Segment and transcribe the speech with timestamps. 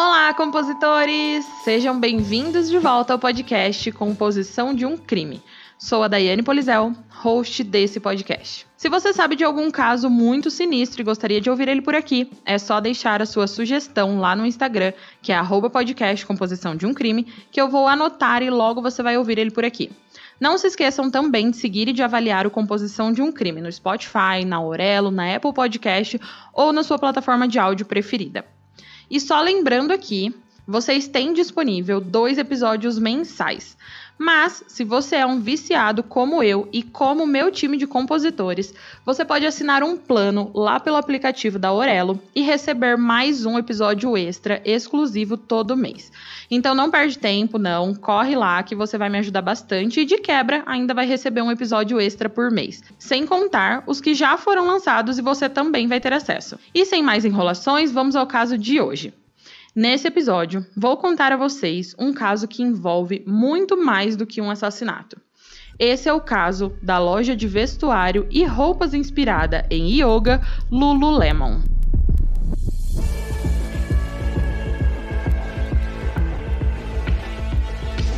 [0.00, 1.44] Olá, compositores!
[1.64, 5.42] Sejam bem-vindos de volta ao podcast Composição de um Crime.
[5.76, 8.64] Sou a Daiane Polizel, host desse podcast.
[8.76, 12.30] Se você sabe de algum caso muito sinistro e gostaria de ouvir ele por aqui,
[12.44, 16.94] é só deixar a sua sugestão lá no Instagram, que é podcast Composição de um
[16.94, 19.90] Crime, que eu vou anotar e logo você vai ouvir ele por aqui.
[20.38, 23.72] Não se esqueçam também de seguir e de avaliar o Composição de um Crime no
[23.72, 26.20] Spotify, na Aurelo, na Apple Podcast
[26.52, 28.44] ou na sua plataforma de áudio preferida.
[29.10, 30.34] E só lembrando aqui,
[30.66, 33.76] vocês têm disponível dois episódios mensais.
[34.18, 38.74] Mas, se você é um viciado como eu e como meu time de compositores,
[39.06, 44.16] você pode assinar um plano lá pelo aplicativo da Orelo e receber mais um episódio
[44.16, 46.10] extra exclusivo todo mês.
[46.50, 50.18] Então não perde tempo, não, corre lá que você vai me ajudar bastante e de
[50.18, 54.66] quebra ainda vai receber um episódio extra por mês, sem contar os que já foram
[54.66, 56.58] lançados e você também vai ter acesso.
[56.74, 59.14] E sem mais enrolações, vamos ao caso de hoje.
[59.80, 64.50] Nesse episódio, vou contar a vocês um caso que envolve muito mais do que um
[64.50, 65.16] assassinato.
[65.78, 71.60] Esse é o caso da loja de vestuário e roupas inspirada em yoga Lululemon.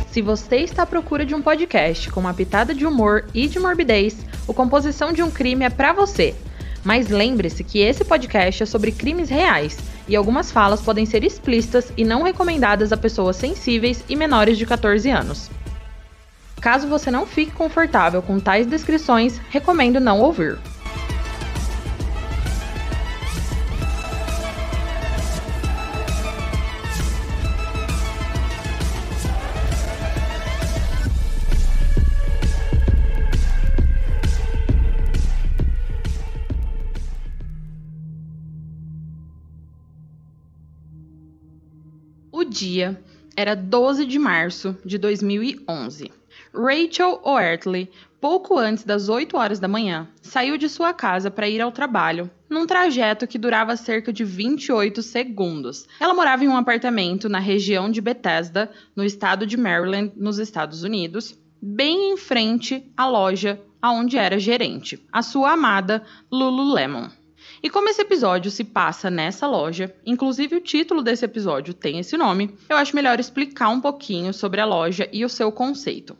[0.07, 3.59] Se você está à procura de um podcast com uma pitada de humor e de
[3.59, 6.33] morbidez, o Composição de um Crime é para você.
[6.83, 11.91] Mas lembre-se que esse podcast é sobre crimes reais e algumas falas podem ser explícitas
[11.95, 15.49] e não recomendadas a pessoas sensíveis e menores de 14 anos.
[16.59, 20.59] Caso você não fique confortável com tais descrições, recomendo não ouvir.
[42.61, 43.01] Dia
[43.35, 46.11] era 12 de março de 2011.
[46.53, 47.89] Rachel Oertley,
[48.19, 52.29] pouco antes das 8 horas da manhã, saiu de sua casa para ir ao trabalho,
[52.47, 55.87] num trajeto que durava cerca de 28 segundos.
[55.99, 60.83] Ela morava em um apartamento na região de Bethesda, no estado de Maryland, nos Estados
[60.83, 67.09] Unidos, bem em frente à loja aonde era gerente, a sua amada Lululemon.
[67.63, 72.17] E como esse episódio se passa nessa loja, inclusive o título desse episódio tem esse
[72.17, 76.17] nome, eu acho melhor explicar um pouquinho sobre a loja e o seu conceito.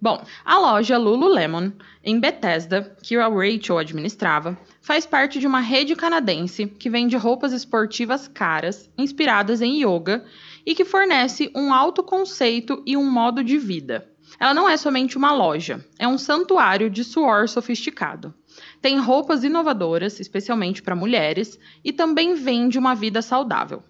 [0.00, 1.72] Bom, a loja Lululemon,
[2.04, 7.52] em Bethesda, que a Rachel administrava, faz parte de uma rede canadense que vende roupas
[7.52, 10.24] esportivas caras, inspiradas em yoga,
[10.64, 14.06] e que fornece um alto conceito e um modo de vida.
[14.38, 18.34] Ela não é somente uma loja, é um santuário de suor sofisticado.
[18.80, 23.82] Tem roupas inovadoras, especialmente para mulheres, e também vende uma vida saudável.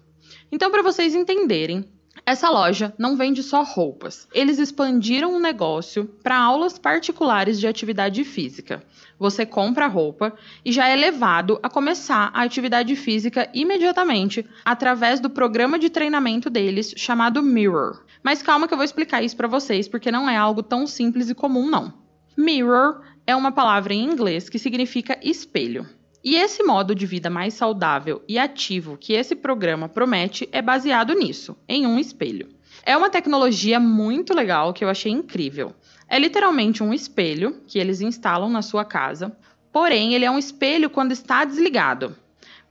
[0.51, 1.85] Então, para vocês entenderem,
[2.25, 4.27] essa loja não vende só roupas.
[4.33, 8.83] Eles expandiram o negócio para aulas particulares de atividade física.
[9.19, 10.33] Você compra a roupa
[10.63, 16.49] e já é levado a começar a atividade física imediatamente através do programa de treinamento
[16.49, 18.03] deles chamado Mirror.
[18.21, 21.29] Mas calma que eu vou explicar isso para vocês porque não é algo tão simples
[21.29, 21.93] e comum não.
[22.35, 25.85] Mirror é uma palavra em inglês que significa espelho.
[26.23, 31.13] E esse modo de vida mais saudável e ativo que esse programa promete é baseado
[31.13, 32.47] nisso, em um espelho.
[32.83, 35.75] É uma tecnologia muito legal que eu achei incrível.
[36.07, 39.35] É literalmente um espelho que eles instalam na sua casa,
[39.73, 42.15] porém ele é um espelho quando está desligado.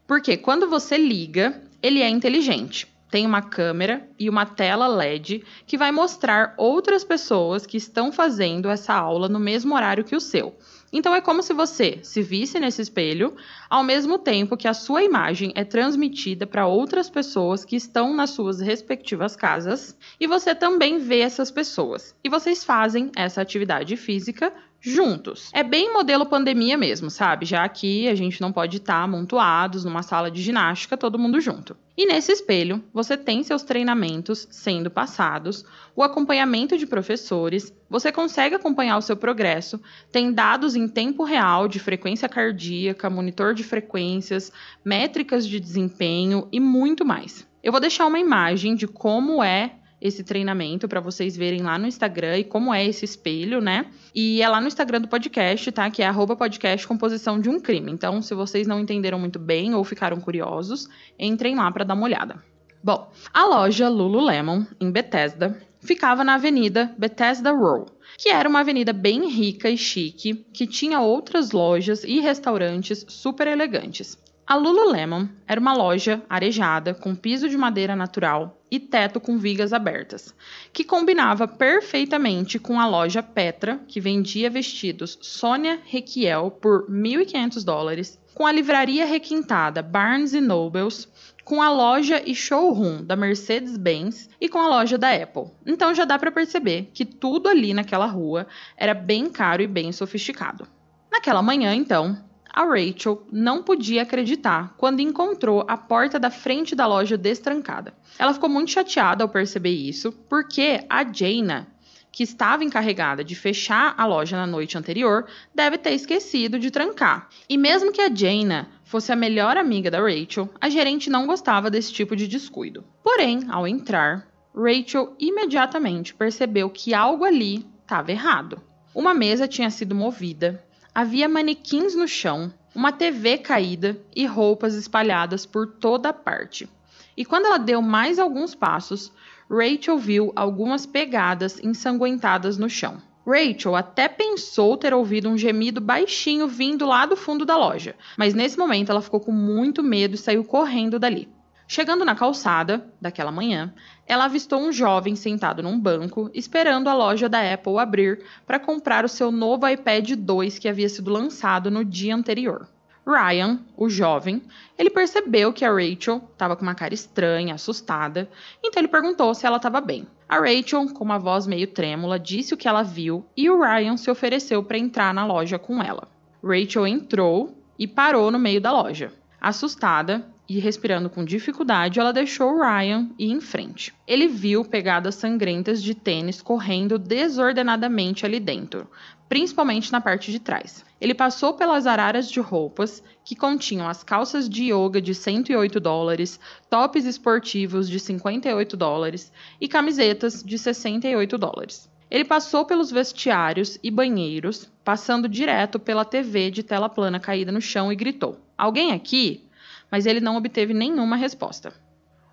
[0.07, 5.79] Porque quando você liga, ele é inteligente tem uma câmera e uma tela LED que
[5.79, 10.55] vai mostrar outras pessoas que estão fazendo essa aula no mesmo horário que o seu.
[10.93, 13.35] Então é como se você se visse nesse espelho,
[13.71, 18.31] ao mesmo tempo que a sua imagem é transmitida para outras pessoas que estão nas
[18.31, 22.15] suas respectivas casas, e você também vê essas pessoas.
[22.23, 24.53] E vocês fazem essa atividade física
[24.91, 25.51] juntos.
[25.53, 27.45] É bem modelo pandemia mesmo, sabe?
[27.45, 31.77] Já que a gente não pode estar amontoados numa sala de ginástica todo mundo junto.
[31.97, 38.55] E nesse espelho, você tem seus treinamentos sendo passados, o acompanhamento de professores, você consegue
[38.55, 39.81] acompanhar o seu progresso,
[40.13, 44.53] tem dados em tempo real de frequência cardíaca, monitor de frequências,
[44.85, 47.47] métricas de desempenho e muito mais.
[47.63, 51.87] Eu vou deixar uma imagem de como é esse treinamento para vocês verem lá no
[51.87, 53.87] Instagram e como é esse espelho, né?
[54.15, 55.91] E é lá no Instagram do podcast, tá?
[55.91, 57.91] Que é podcast composição de um crime.
[57.91, 60.89] Então, se vocês não entenderam muito bem ou ficaram curiosos,
[61.19, 62.43] entrem lá para dar uma olhada.
[62.83, 67.87] Bom, a loja Lululemon, em Bethesda, ficava na avenida Bethesda Row,
[68.19, 73.47] que era uma avenida bem rica e chique, que tinha outras lojas e restaurantes super
[73.47, 74.19] elegantes.
[74.47, 79.73] A Lululemon era uma loja arejada com piso de madeira natural e teto com vigas
[79.73, 80.35] abertas,
[80.73, 88.19] que combinava perfeitamente com a loja Petra, que vendia vestidos Sônia Requiel por 1.500 dólares,
[88.35, 91.09] com a livraria requintada Barnes Nobles,
[91.45, 95.45] com a loja e showroom da Mercedes-Benz e com a loja da Apple.
[95.65, 98.47] Então já dá para perceber que tudo ali naquela rua
[98.77, 100.67] era bem caro e bem sofisticado.
[101.11, 102.23] Naquela manhã, então,
[102.57, 107.93] a Rachel não podia acreditar quando encontrou a porta da frente da loja destrancada.
[108.19, 111.69] Ela ficou muito chateada ao perceber isso, porque a Jaina,
[112.11, 117.29] que estava encarregada de fechar a loja na noite anterior, deve ter esquecido de trancar.
[117.47, 121.71] E mesmo que a Jaina fosse a melhor amiga da Rachel, a gerente não gostava
[121.71, 122.83] desse tipo de descuido.
[123.05, 128.63] Porém, ao entrar, Rachel imediatamente percebeu que algo ali estava errado.
[128.95, 130.65] Uma mesa tinha sido movida
[130.99, 136.67] Havia manequins no chão, uma TV caída e roupas espalhadas por toda parte.
[137.15, 139.13] E quando ela deu mais alguns passos,
[139.47, 142.97] Rachel viu algumas pegadas ensanguentadas no chão.
[143.27, 148.33] Rachel até pensou ter ouvido um gemido baixinho vindo lá do fundo da loja, mas
[148.33, 151.29] nesse momento ela ficou com muito medo e saiu correndo dali.
[151.69, 153.75] Chegando na calçada daquela manhã,
[154.07, 159.05] ela avistou um jovem sentado num banco, esperando a loja da Apple abrir para comprar
[159.05, 162.69] o seu novo iPad 2 que havia sido lançado no dia anterior.
[163.05, 164.43] Ryan, o jovem,
[164.77, 168.29] ele percebeu que a Rachel estava com uma cara estranha, assustada,
[168.63, 170.07] então ele perguntou se ela estava bem.
[170.29, 173.97] A Rachel, com uma voz meio trêmula, disse o que ela viu e o Ryan
[173.97, 176.09] se ofereceu para entrar na loja com ela.
[176.43, 179.13] Rachel entrou e parou no meio da loja.
[179.41, 183.93] Assustada, e respirando com dificuldade, ela deixou Ryan ir em frente.
[184.07, 188.89] Ele viu pegadas sangrentas de tênis correndo desordenadamente ali dentro,
[189.29, 190.85] principalmente na parte de trás.
[191.01, 196.39] Ele passou pelas araras de roupas que continham as calças de yoga de 108 dólares,
[196.71, 201.91] tops esportivos de 58 dólares e camisetas de 68 dólares.
[202.09, 207.61] Ele passou pelos vestiários e banheiros, passando direto pela TV de tela plana caída no
[207.61, 209.46] chão e gritou: Alguém aqui?
[209.91, 211.73] Mas ele não obteve nenhuma resposta.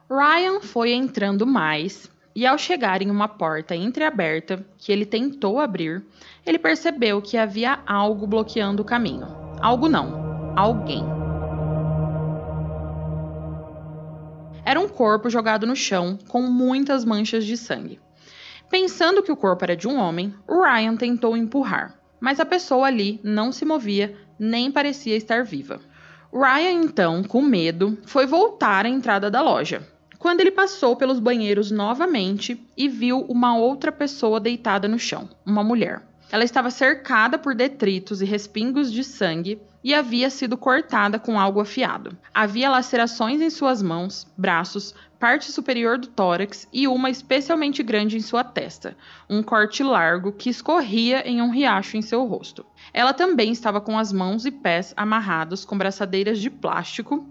[0.10, 6.04] Ryan foi entrando mais e, ao chegar em uma porta entreaberta que ele tentou abrir,
[6.46, 9.28] ele percebeu que havia algo bloqueando o caminho.
[9.62, 11.04] Algo não, alguém.
[14.66, 18.00] Era um corpo jogado no chão com muitas manchas de sangue.
[18.70, 23.20] Pensando que o corpo era de um homem, Ryan tentou empurrar, mas a pessoa ali
[23.24, 25.80] não se movia nem parecia estar viva.
[26.34, 29.88] Ryan, então, com medo, foi voltar à entrada da loja.
[30.18, 35.64] Quando ele passou pelos banheiros novamente e viu uma outra pessoa deitada no chão, uma
[35.64, 36.02] mulher.
[36.32, 41.60] Ela estava cercada por detritos e respingos de sangue e havia sido cortada com algo
[41.60, 42.18] afiado.
[42.34, 48.22] Havia lacerações em suas mãos, braços, parte superior do tórax e uma especialmente grande em
[48.22, 48.98] sua testa,
[49.30, 52.66] um corte largo que escorria em um riacho em seu rosto.
[52.94, 57.28] Ela também estava com as mãos e pés amarrados com braçadeiras de plástico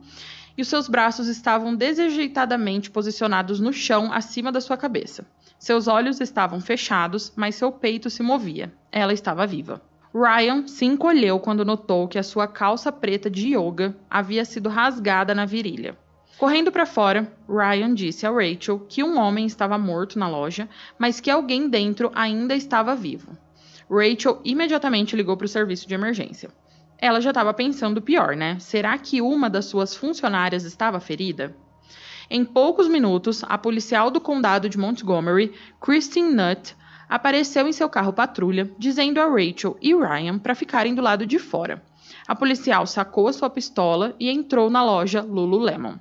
[0.57, 5.27] e os seus braços estavam desajeitadamente posicionados no chão acima da sua cabeça.
[5.59, 8.73] Seus olhos estavam fechados, mas seu peito se movia.
[8.91, 9.81] Ela estava viva.
[10.15, 15.35] Ryan se encolheu quando notou que a sua calça preta de yoga havia sido rasgada
[15.35, 15.97] na virilha.
[16.37, 21.21] Correndo para fora, Ryan disse a Rachel que um homem estava morto na loja, mas
[21.21, 23.37] que alguém dentro ainda estava vivo.
[23.91, 26.51] Rachel imediatamente ligou para o serviço de emergência.
[26.99, 28.59] Ela já estava pensando pior, né?
[28.59, 31.55] Será que uma das suas funcionárias estava ferida?
[32.31, 36.75] Em poucos minutos, a policial do condado de Montgomery, Christine Nutt,
[37.13, 41.39] apareceu em seu carro patrulha, dizendo a Rachel e Ryan para ficarem do lado de
[41.39, 41.83] fora.
[42.27, 45.97] A policial sacou a sua pistola e entrou na loja Lululemon.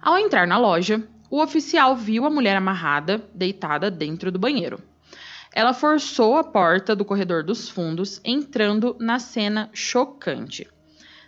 [0.00, 4.82] Ao entrar na loja, o oficial viu a mulher amarrada, deitada dentro do banheiro.
[5.54, 10.68] Ela forçou a porta do corredor dos fundos, entrando na cena chocante.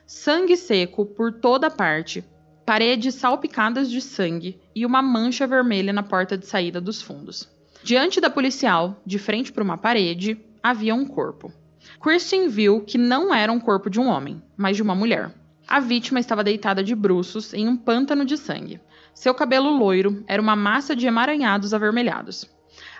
[0.04, 2.24] Sangue seco por toda parte,
[2.66, 7.53] paredes salpicadas de sangue e uma mancha vermelha na porta de saída dos fundos.
[7.84, 11.52] Diante da policial, de frente para uma parede, havia um corpo.
[12.00, 15.34] Christine viu que não era um corpo de um homem, mas de uma mulher.
[15.68, 18.80] A vítima estava deitada de bruços em um pântano de sangue.
[19.14, 22.50] Seu cabelo loiro era uma massa de emaranhados avermelhados.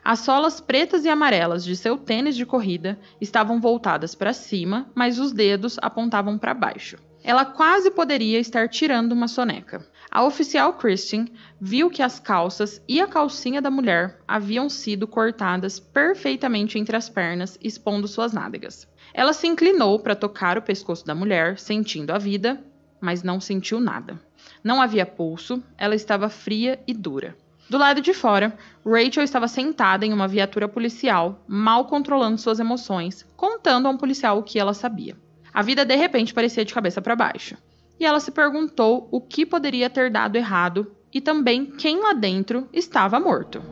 [0.05, 5.19] As solas pretas e amarelas de seu tênis de corrida estavam voltadas para cima, mas
[5.19, 6.99] os dedos apontavam para baixo.
[7.23, 9.83] Ela quase poderia estar tirando uma soneca.
[10.15, 11.27] A oficial Christian
[11.61, 17.09] viu que as calças e a calcinha da mulher haviam sido cortadas perfeitamente entre as
[17.09, 18.87] pernas, expondo suas nádegas.
[19.13, 22.63] Ela se inclinou para tocar o pescoço da mulher, sentindo a vida,
[23.01, 24.21] mas não sentiu nada.
[24.63, 27.37] Não havia pulso, ela estava fria e dura.
[27.69, 28.57] Do lado de fora,
[28.87, 34.39] Rachel estava sentada em uma viatura policial, mal controlando suas emoções, contando a um policial
[34.39, 35.17] o que ela sabia.
[35.53, 37.57] A vida de repente parecia de cabeça para baixo.
[37.99, 42.69] E ela se perguntou o que poderia ter dado errado e também quem lá dentro
[42.73, 43.63] estava morto.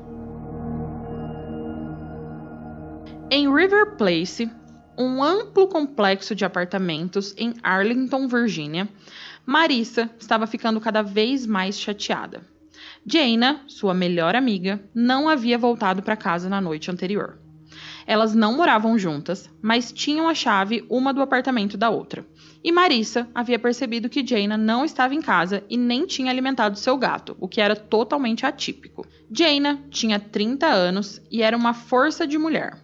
[3.31, 4.51] Em River Place,
[4.97, 8.89] um amplo complexo de apartamentos em Arlington, Virgínia,
[9.45, 12.43] Marissa estava ficando cada vez mais chateada.
[13.05, 17.39] Jaina, sua melhor amiga, não havia voltado para casa na noite anterior.
[18.07, 22.25] Elas não moravam juntas, mas tinham a chave uma do apartamento da outra.
[22.65, 26.97] E Marissa havia percebido que Jaina não estava em casa e nem tinha alimentado seu
[26.97, 29.07] gato, o que era totalmente atípico.
[29.31, 32.81] Jaina tinha 30 anos e era uma força de mulher.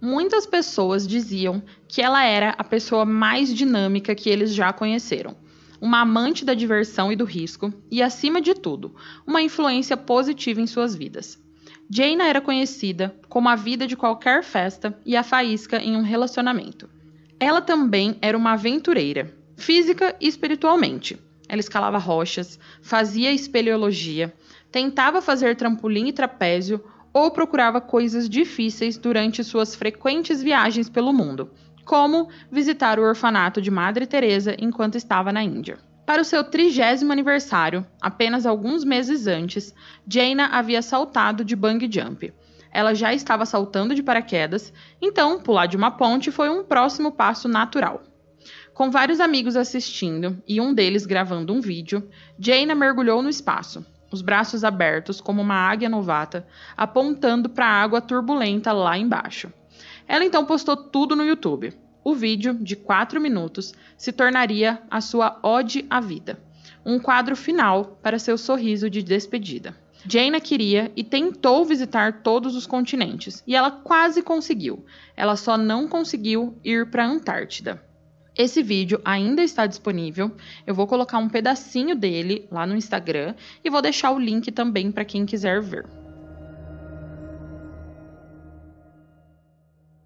[0.00, 5.36] Muitas pessoas diziam que ela era a pessoa mais dinâmica que eles já conheceram
[5.80, 8.94] uma amante da diversão e do risco e, acima de tudo,
[9.26, 11.38] uma influência positiva em suas vidas.
[11.90, 16.88] Jaina era conhecida como a vida de qualquer festa e a faísca em um relacionamento.
[17.40, 21.16] Ela também era uma aventureira, física e espiritualmente.
[21.48, 24.34] Ela escalava rochas, fazia espeleologia,
[24.72, 31.50] tentava fazer trampolim e trapézio ou procurava coisas difíceis durante suas frequentes viagens pelo mundo,
[31.84, 35.78] como visitar o orfanato de Madre Teresa enquanto estava na Índia.
[36.04, 39.74] Para o seu trigésimo aniversário, apenas alguns meses antes,
[40.06, 42.32] Jaina havia saltado de bungee jump.
[42.72, 47.48] Ela já estava saltando de paraquedas, então pular de uma ponte foi um próximo passo
[47.48, 48.02] natural.
[48.74, 52.08] Com vários amigos assistindo e um deles gravando um vídeo,
[52.38, 56.46] Jaina mergulhou no espaço, os braços abertos como uma águia novata,
[56.76, 59.52] apontando para a água turbulenta lá embaixo.
[60.06, 61.74] Ela então postou tudo no YouTube.
[62.04, 66.38] O vídeo, de 4 minutos, se tornaria a sua ode à vida,
[66.86, 69.76] um quadro final para seu sorriso de despedida.
[70.06, 74.84] Jaina queria e tentou visitar todos os continentes, e ela quase conseguiu.
[75.16, 77.82] Ela só não conseguiu ir para a Antártida.
[78.36, 80.30] Esse vídeo ainda está disponível.
[80.64, 84.92] Eu vou colocar um pedacinho dele lá no Instagram e vou deixar o link também
[84.92, 85.84] para quem quiser ver.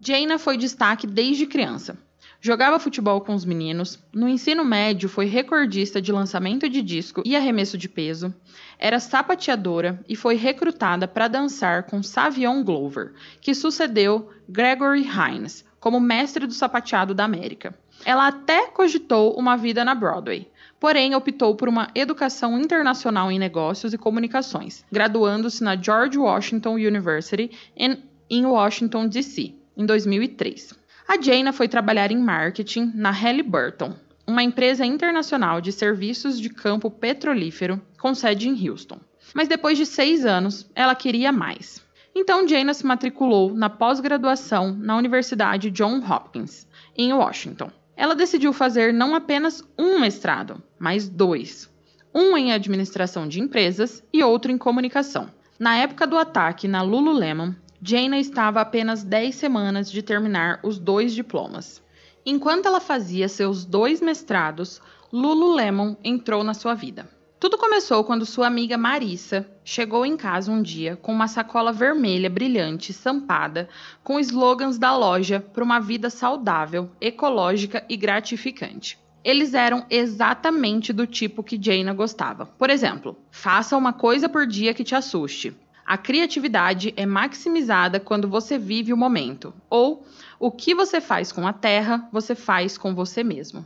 [0.00, 1.98] Jaina foi destaque desde criança.
[2.44, 7.36] Jogava futebol com os meninos, no ensino médio foi recordista de lançamento de disco e
[7.36, 8.34] arremesso de peso,
[8.76, 16.00] era sapateadora e foi recrutada para dançar com Savion Glover, que sucedeu Gregory Hines como
[16.00, 17.78] mestre do sapateado da América.
[18.04, 23.94] Ela até cogitou uma vida na Broadway, porém optou por uma educação internacional em negócios
[23.94, 27.52] e comunicações, graduando-se na George Washington University
[28.28, 30.81] em Washington, D.C em 2003.
[31.06, 33.94] A Jaina foi trabalhar em marketing na Halliburton,
[34.26, 38.98] uma empresa internacional de serviços de campo petrolífero com sede em Houston.
[39.34, 41.84] Mas depois de seis anos, ela queria mais.
[42.14, 47.70] Então, Jaina se matriculou na pós-graduação na Universidade John Hopkins, em Washington.
[47.96, 51.70] Ela decidiu fazer não apenas um mestrado, mas dois:
[52.14, 55.30] um em administração de empresas e outro em comunicação.
[55.58, 60.78] Na época do ataque na Lululemon, Jaina estava a apenas 10 semanas de terminar os
[60.78, 61.82] dois diplomas.
[62.24, 64.80] Enquanto ela fazia seus dois mestrados,
[65.12, 67.10] Lululemon entrou na sua vida.
[67.40, 72.30] Tudo começou quando sua amiga Marissa chegou em casa um dia com uma sacola vermelha
[72.30, 73.68] brilhante estampada
[74.04, 78.96] com slogans da loja para uma vida saudável, ecológica e gratificante.
[79.24, 82.46] Eles eram exatamente do tipo que Jaina gostava.
[82.46, 85.52] Por exemplo, faça uma coisa por dia que te assuste.
[85.92, 90.06] A criatividade é maximizada quando você vive o momento, ou
[90.40, 93.62] o que você faz com a terra, você faz com você mesmo.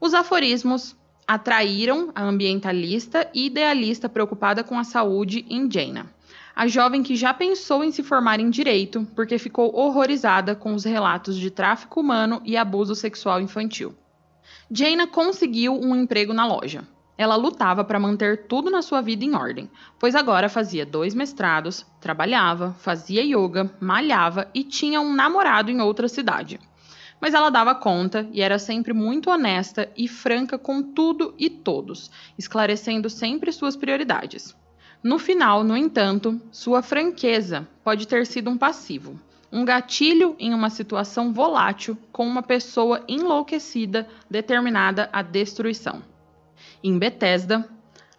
[0.00, 0.94] Os aforismos
[1.26, 6.06] atraíram a ambientalista e idealista preocupada com a saúde Jaina,
[6.54, 10.84] a jovem que já pensou em se formar em direito porque ficou horrorizada com os
[10.84, 13.92] relatos de tráfico humano e abuso sexual infantil.
[14.70, 19.34] Jaina conseguiu um emprego na loja, ela lutava para manter tudo na sua vida em
[19.34, 25.80] ordem, pois agora fazia dois mestrados, trabalhava, fazia yoga, malhava e tinha um namorado em
[25.80, 26.58] outra cidade.
[27.20, 32.10] Mas ela dava conta e era sempre muito honesta e franca com tudo e todos,
[32.36, 34.54] esclarecendo sempre suas prioridades.
[35.02, 39.18] No final, no entanto, sua franqueza pode ter sido um passivo,
[39.52, 46.13] um gatilho em uma situação volátil com uma pessoa enlouquecida determinada à destruição.
[46.86, 47.66] Em Bethesda,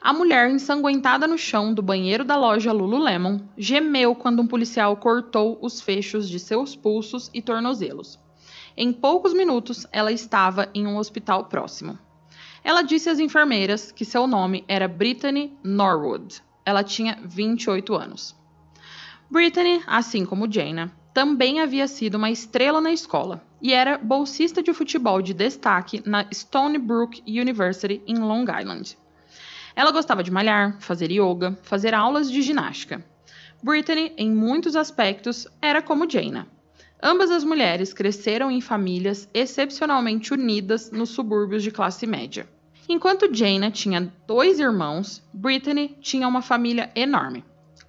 [0.01, 5.59] a mulher ensanguentada no chão do banheiro da loja Lululemon gemeu quando um policial cortou
[5.61, 8.17] os fechos de seus pulsos e tornozelos.
[8.75, 11.95] Em poucos minutos, ela estava em um hospital próximo.
[12.63, 16.41] Ela disse às enfermeiras que seu nome era Brittany Norwood.
[16.65, 18.35] Ela tinha 28 anos.
[19.29, 24.73] Brittany, assim como Jaina, também havia sido uma estrela na escola e era bolsista de
[24.73, 28.97] futebol de destaque na Stony Brook University em Long Island.
[29.73, 33.01] Ela gostava de malhar, fazer yoga, fazer aulas de ginástica.
[33.63, 36.49] Brittany, em muitos aspectos, era como Jaina.
[37.01, 42.45] Ambas as mulheres cresceram em famílias excepcionalmente unidas nos subúrbios de classe média.
[42.89, 47.41] Enquanto Jaina tinha dois irmãos, Brittany tinha uma família enorme.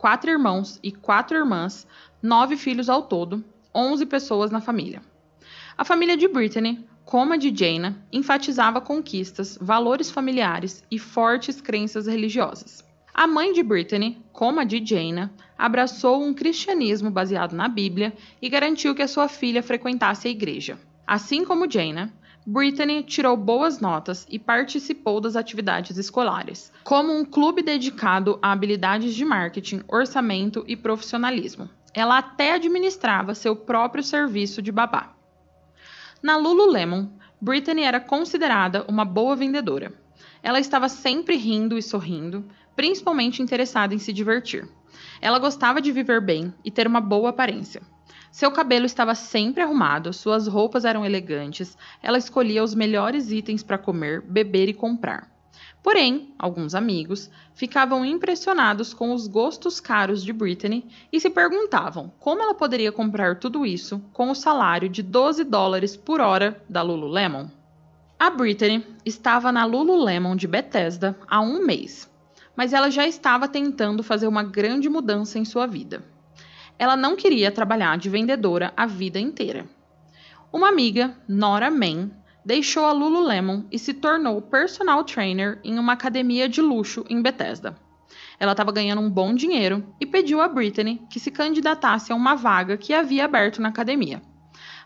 [0.06, 1.84] Quatro irmãos e quatro irmãs,
[2.22, 3.44] nove filhos ao todo,
[3.75, 5.02] onze pessoas na família.
[5.76, 12.06] A família de Brittany, como a de Jaina, enfatizava conquistas, valores familiares e fortes crenças
[12.06, 12.84] religiosas.
[13.12, 18.48] A mãe de Brittany, como a de Jaina, abraçou um cristianismo baseado na Bíblia e
[18.48, 20.78] garantiu que a sua filha frequentasse a igreja.
[21.04, 22.14] Assim como Jaina,
[22.49, 29.17] Brittany tirou boas notas e participou das atividades escolares, como um clube dedicado a habilidades
[29.17, 31.69] de marketing, orçamento e profissionalismo.
[31.93, 35.12] Ela até administrava seu próprio serviço de babá.
[36.23, 37.09] Na Lululemon,
[37.41, 39.93] Brittany era considerada uma boa vendedora.
[40.41, 42.45] Ela estava sempre rindo e sorrindo,
[42.76, 44.69] principalmente interessada em se divertir.
[45.21, 47.83] Ela gostava de viver bem e ter uma boa aparência.
[48.37, 53.78] Seu cabelo estava sempre arrumado, suas roupas eram elegantes, ela escolhia os melhores itens para
[53.78, 55.26] comer, beber e comprar.
[55.83, 62.43] Porém, alguns amigos ficavam impressionados com os gostos caros de Brittany e se perguntavam como
[62.43, 67.47] ela poderia comprar tudo isso com o salário de 12 dólares por hora da Lululemon.
[68.19, 72.07] A Brittany estava na Lululemon de Bethesda há um mês,
[72.55, 76.05] mas ela já estava tentando fazer uma grande mudança em sua vida.
[76.78, 79.66] Ela não queria trabalhar de vendedora a vida inteira.
[80.52, 82.11] Uma amiga, Nora Man,
[82.45, 87.76] deixou a Lululemon e se tornou personal trainer em uma academia de luxo em Bethesda.
[88.39, 92.34] Ela estava ganhando um bom dinheiro e pediu a Brittany que se candidatasse a uma
[92.34, 94.23] vaga que havia aberto na academia.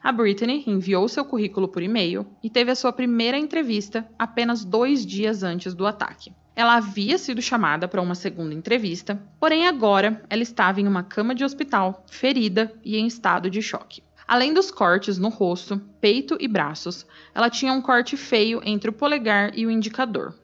[0.03, 5.05] A Brittany enviou seu currículo por e-mail e teve a sua primeira entrevista apenas dois
[5.05, 6.33] dias antes do ataque.
[6.61, 11.35] Ela havia sido chamada para uma segunda entrevista, porém agora ela estava em uma cama
[11.35, 14.03] de hospital, ferida e em estado de choque.
[14.29, 18.92] Além dos cortes no rosto, peito e braços, ela tinha um corte feio entre o
[18.92, 20.35] polegar e o indicador.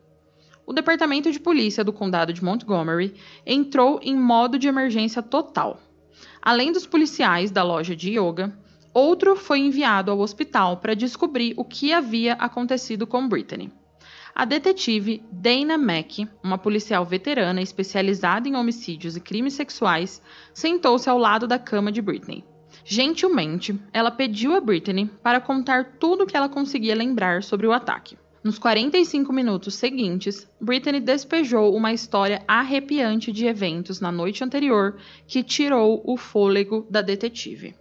[0.65, 5.79] O departamento de polícia do condado de Montgomery entrou em modo de emergência total.
[6.41, 8.59] Além dos policiais da loja de yoga,
[8.91, 13.71] outro foi enviado ao hospital para descobrir o que havia acontecido com Brittany.
[14.39, 20.21] A detetive Dana Mack, uma policial veterana especializada em homicídios e crimes sexuais,
[20.53, 22.45] sentou-se ao lado da cama de Britney.
[22.85, 27.73] Gentilmente, ela pediu a Britney para contar tudo o que ela conseguia lembrar sobre o
[27.73, 28.19] ataque.
[28.45, 35.43] Nos 45 minutos seguintes, Britney despejou uma história arrepiante de eventos na noite anterior que
[35.43, 37.75] tirou o fôlego da detetive.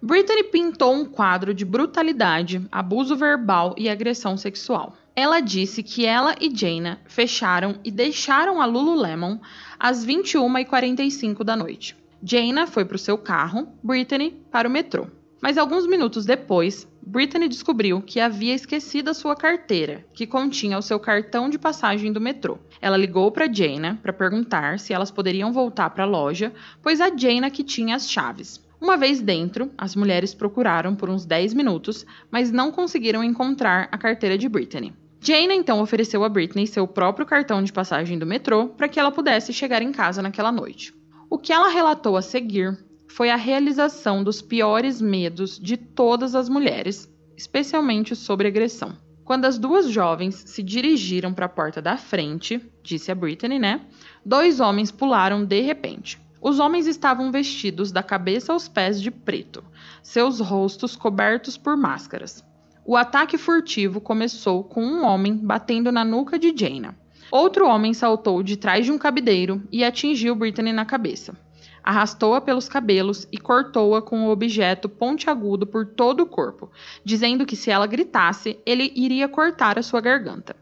[0.00, 4.96] Britney pintou um quadro de brutalidade, abuso verbal e agressão sexual.
[5.18, 9.38] Ela disse que ela e Jaina fecharam e deixaram a Lululemon
[9.78, 11.96] às 21h45 da noite.
[12.22, 15.06] Jaina foi para o seu carro, Brittany para o metrô.
[15.40, 20.82] Mas alguns minutos depois, Brittany descobriu que havia esquecido a sua carteira, que continha o
[20.82, 22.58] seu cartão de passagem do metrô.
[22.78, 26.52] Ela ligou para Jaina para perguntar se elas poderiam voltar para a loja,
[26.82, 28.62] pois a Jaina que tinha as chaves.
[28.78, 33.96] Uma vez dentro, as mulheres procuraram por uns 10 minutos, mas não conseguiram encontrar a
[33.96, 34.92] carteira de Brittany.
[35.26, 39.10] Jane então ofereceu a Britney seu próprio cartão de passagem do metrô para que ela
[39.10, 40.94] pudesse chegar em casa naquela noite.
[41.28, 46.48] O que ela relatou a seguir foi a realização dos piores medos de todas as
[46.48, 48.96] mulheres, especialmente sobre agressão.
[49.24, 53.80] Quando as duas jovens se dirigiram para a porta da frente, disse a Brittany, né?
[54.24, 56.20] Dois homens pularam de repente.
[56.40, 59.64] Os homens estavam vestidos da cabeça aos pés de preto,
[60.04, 62.45] seus rostos cobertos por máscaras.
[62.88, 66.96] O ataque furtivo começou com um homem batendo na nuca de Jaina.
[67.32, 71.36] Outro homem saltou de trás de um cabideiro e atingiu Brittany na cabeça.
[71.82, 76.70] Arrastou-a pelos cabelos e cortou-a com o objeto pontiagudo por todo o corpo,
[77.04, 80.54] dizendo que se ela gritasse, ele iria cortar a sua garganta.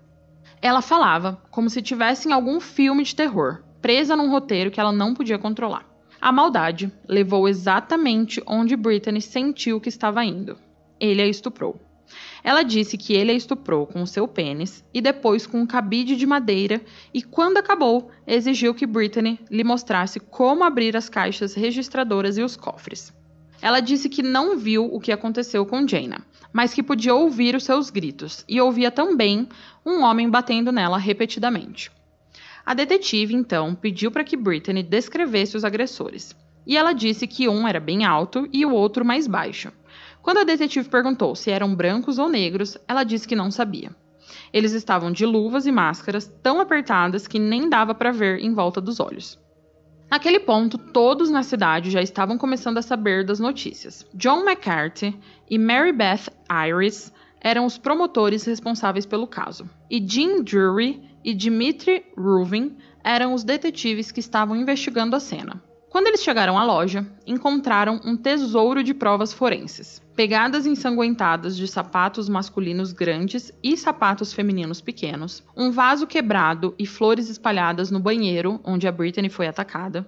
[0.63, 4.93] Ela falava como se tivesse em algum filme de terror, presa num roteiro que ela
[4.93, 5.87] não podia controlar.
[6.19, 10.57] A maldade levou exatamente onde Brittany sentiu que estava indo.
[10.99, 11.79] Ele a estuprou.
[12.43, 16.17] Ela disse que ele a estuprou com o seu pênis e depois com um cabide
[16.17, 16.81] de madeira
[17.13, 22.57] e, quando acabou, exigiu que Brittany lhe mostrasse como abrir as caixas registradoras e os
[22.57, 23.13] cofres.
[23.63, 26.21] Ela disse que não viu o que aconteceu com Jaina,
[26.53, 29.49] mas que podia ouvir os seus gritos e ouvia também
[29.85, 31.91] um homem batendo nela repetidamente.
[32.67, 36.35] A detetive então pediu para que Brittany descrevesse os agressores,
[36.67, 39.73] e ela disse que um era bem alto e o outro mais baixo.
[40.25, 43.95] Quando a detetive perguntou se eram brancos ou negros, ela disse que não sabia.
[44.51, 48.81] Eles estavam de luvas e máscaras tão apertadas que nem dava para ver em volta
[48.81, 49.39] dos olhos.
[50.11, 54.07] Naquele ponto, todos na cidade já estavam começando a saber das notícias.
[54.15, 55.15] John McCarthy
[55.51, 62.03] e Mary Beth Iris eram os promotores responsáveis pelo caso, e Jim Drury e Dimitri
[62.17, 65.63] Ruvin eram os detetives que estavam investigando a cena.
[65.95, 70.03] Quando eles chegaram à loja, encontraram um tesouro de provas forenses.
[70.17, 77.31] Pegadas ensanguentadas de sapatos masculinos grandes e sapatos femininos pequenos, um vaso quebrado e flores
[77.31, 80.05] espalhadas no banheiro onde a Brittany foi atacada,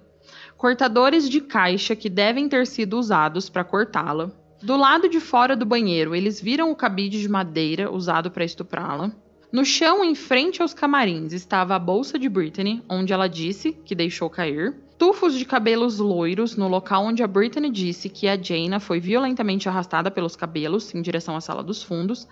[0.57, 4.29] cortadores de caixa que devem ter sido usados para cortá-la.
[4.61, 9.13] Do lado de fora do banheiro, eles viram o cabide de madeira usado para estuprá-la.
[9.49, 13.95] No chão, em frente aos camarins, estava a bolsa de Brittany, onde ela disse que
[13.95, 14.75] deixou cair.
[14.97, 19.69] Tufos de cabelos loiros no local onde a Brittany disse que a Jaina foi violentamente
[19.69, 22.27] arrastada pelos cabelos em direção à sala dos fundos.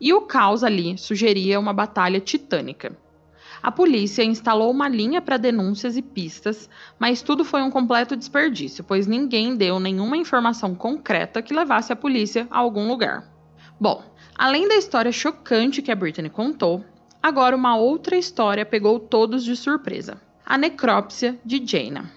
[0.00, 2.96] E o caos ali sugeria uma batalha titânica.
[3.62, 8.84] A polícia instalou uma linha para denúncias e pistas, mas tudo foi um completo desperdício,
[8.84, 13.28] pois ninguém deu nenhuma informação concreta que levasse a polícia a algum lugar.
[13.80, 14.02] Bom,
[14.38, 16.84] Além da história chocante que a Brittany contou,
[17.20, 22.10] agora uma outra história pegou todos de surpresa: a necrópsia de Jaina.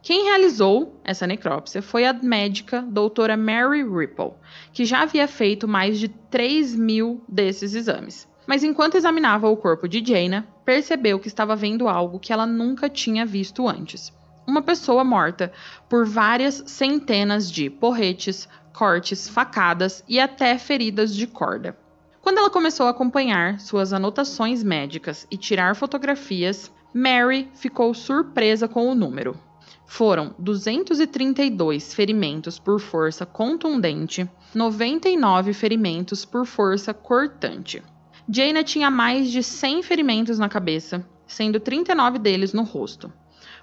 [0.00, 4.32] Quem realizou essa necrópsia foi a médica doutora Mary Ripple,
[4.72, 8.26] que já havia feito mais de 3 mil desses exames.
[8.46, 12.88] Mas enquanto examinava o corpo de Jaina, percebeu que estava vendo algo que ela nunca
[12.88, 14.10] tinha visto antes.
[14.46, 15.52] Uma pessoa morta
[15.86, 21.76] por várias centenas de porretes, cortes, facadas e até feridas de corda.
[22.22, 28.88] Quando ela começou a acompanhar suas anotações médicas e tirar fotografias, Mary ficou surpresa com
[28.88, 29.36] o número.
[29.84, 37.82] Foram 232 ferimentos por força contundente, 99 ferimentos por força cortante.
[38.28, 43.12] Jaina tinha mais de 100 ferimentos na cabeça, sendo 39 deles no rosto.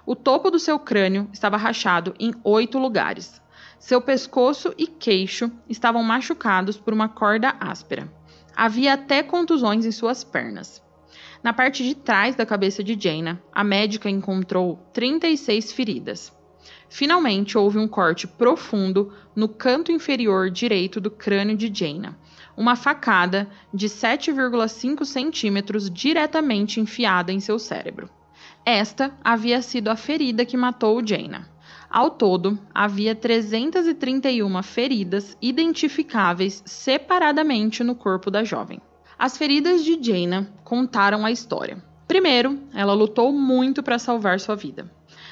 [0.04, 3.40] O topo do seu crânio estava rachado em oito lugares.
[3.78, 8.12] Seu pescoço e queixo estavam machucados por uma corda áspera.
[8.54, 10.82] Havia até contusões em suas pernas.
[11.42, 16.32] Na parte de trás da cabeça de Jaina, a médica encontrou 36 feridas.
[16.88, 22.16] Finalmente, houve um corte profundo no canto inferior direito do crânio de Jaina,
[22.56, 28.08] uma facada de 7,5 centímetros diretamente enfiada em seu cérebro.
[28.64, 31.50] Esta havia sido a ferida que matou Jaina.
[31.90, 38.80] Ao todo, havia 331 feridas identificáveis separadamente no corpo da jovem.
[39.18, 41.82] As feridas de Jaina contaram a história.
[42.08, 44.90] Primeiro, ela lutou muito para salvar sua vida.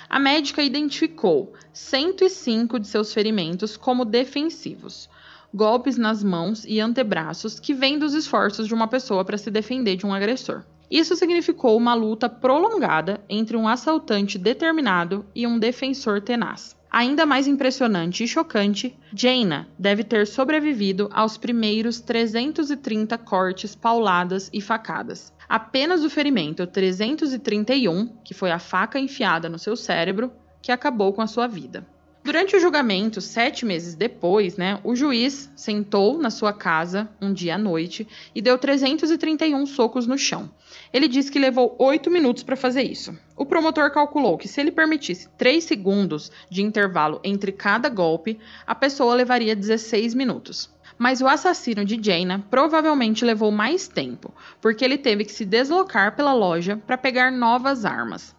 [0.08, 5.08] A médica identificou 105 de seus ferimentos como defensivos,
[5.52, 9.96] golpes nas mãos e antebraços que vêm dos esforços de uma pessoa para se defender
[9.96, 10.64] de um agressor.
[10.90, 16.76] Isso significou uma luta prolongada entre um assaltante determinado e um defensor tenaz.
[16.90, 24.60] Ainda mais impressionante e chocante, Jaina deve ter sobrevivido aos primeiros 330 cortes, pauladas e
[24.60, 25.32] facadas.
[25.48, 31.22] Apenas o ferimento 331, que foi a faca enfiada no seu cérebro, que acabou com
[31.22, 31.86] a sua vida.
[32.30, 37.56] Durante o julgamento, sete meses depois, né, o juiz sentou na sua casa um dia
[37.56, 40.48] à noite e deu 331 socos no chão.
[40.92, 43.18] Ele disse que levou oito minutos para fazer isso.
[43.36, 48.76] O promotor calculou que se ele permitisse três segundos de intervalo entre cada golpe, a
[48.76, 50.70] pessoa levaria 16 minutos.
[50.96, 56.14] Mas o assassino de Jaina provavelmente levou mais tempo, porque ele teve que se deslocar
[56.14, 58.38] pela loja para pegar novas armas.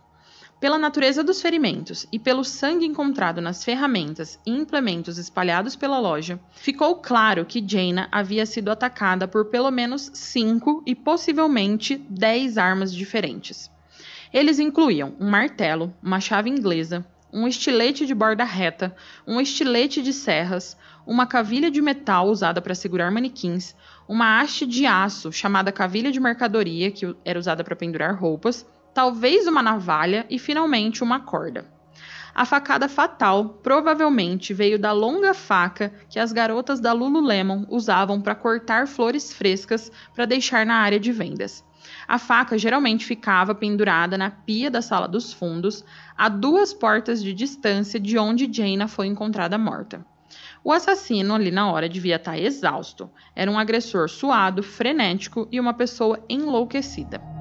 [0.62, 6.40] Pela natureza dos ferimentos e pelo sangue encontrado nas ferramentas e implementos espalhados pela loja,
[6.52, 12.94] ficou claro que Jaina havia sido atacada por pelo menos cinco e possivelmente dez armas
[12.94, 13.72] diferentes.
[14.32, 18.96] Eles incluíam um martelo, uma chave inglesa, um estilete de borda reta,
[19.26, 23.76] um estilete de serras, uma cavilha de metal usada para segurar manequins,
[24.08, 29.48] uma haste de aço chamada cavilha de mercadoria, que era usada para pendurar roupas, talvez
[29.48, 31.66] uma navalha e finalmente uma corda.
[32.34, 38.36] A facada fatal provavelmente veio da longa faca que as garotas da Lululemon usavam para
[38.36, 41.64] cortar flores frescas para deixar na área de vendas.
[42.08, 45.84] A faca geralmente ficava pendurada na pia da sala dos fundos,
[46.18, 50.06] a duas portas de distância de onde Jaina foi encontrada morta.
[50.64, 53.10] O assassino ali na hora devia estar exausto.
[53.36, 57.41] Era um agressor suado, frenético e uma pessoa enlouquecida.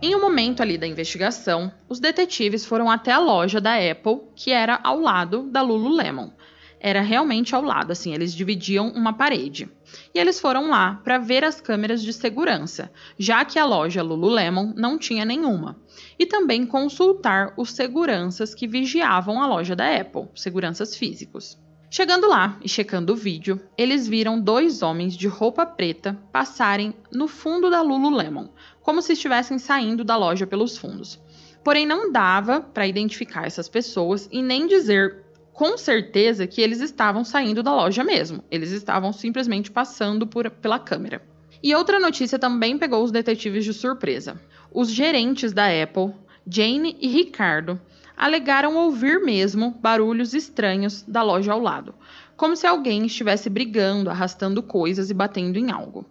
[0.00, 4.52] Em um momento ali da investigação, os detetives foram até a loja da Apple, que
[4.52, 6.30] era ao lado da Lululemon.
[6.78, 9.68] Era realmente ao lado, assim, eles dividiam uma parede.
[10.14, 14.72] E eles foram lá para ver as câmeras de segurança, já que a loja Lululemon
[14.76, 15.76] não tinha nenhuma.
[16.16, 21.58] E também consultar os seguranças que vigiavam a loja da Apple, seguranças físicos.
[21.90, 27.26] Chegando lá e checando o vídeo, eles viram dois homens de roupa preta passarem no
[27.26, 28.48] fundo da Lululemon,
[28.88, 31.20] como se estivessem saindo da loja pelos fundos.
[31.62, 37.22] Porém, não dava para identificar essas pessoas e nem dizer com certeza que eles estavam
[37.22, 38.42] saindo da loja mesmo.
[38.50, 41.20] Eles estavam simplesmente passando por, pela câmera.
[41.62, 44.40] E outra notícia também pegou os detetives de surpresa.
[44.72, 46.14] Os gerentes da Apple,
[46.46, 47.78] Jane e Ricardo,
[48.16, 51.94] alegaram ouvir mesmo barulhos estranhos da loja ao lado,
[52.38, 56.06] como se alguém estivesse brigando, arrastando coisas e batendo em algo.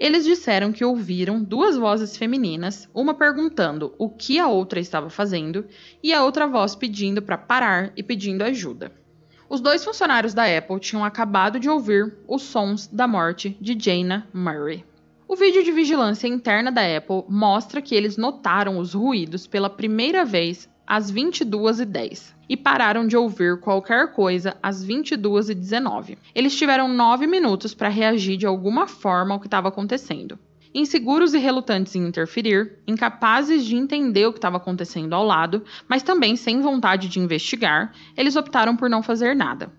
[0.00, 5.66] Eles disseram que ouviram duas vozes femininas, uma perguntando o que a outra estava fazendo
[6.02, 8.90] e a outra voz pedindo para parar e pedindo ajuda.
[9.46, 14.26] Os dois funcionários da Apple tinham acabado de ouvir os sons da morte de Jana
[14.32, 14.86] Murray.
[15.28, 20.24] O vídeo de vigilância interna da Apple mostra que eles notaram os ruídos pela primeira
[20.24, 26.18] vez às 22h10 e pararam de ouvir qualquer coisa às 22h19.
[26.34, 30.36] Eles tiveram nove minutos para reagir de alguma forma ao que estava acontecendo.
[30.74, 36.02] Inseguros e relutantes em interferir, incapazes de entender o que estava acontecendo ao lado, mas
[36.02, 39.72] também sem vontade de investigar, eles optaram por não fazer nada.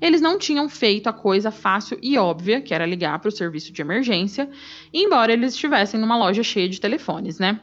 [0.00, 3.72] Eles não tinham feito a coisa fácil e óbvia, que era ligar para o serviço
[3.72, 4.48] de emergência,
[4.92, 7.60] embora eles estivessem numa loja cheia de telefones, né?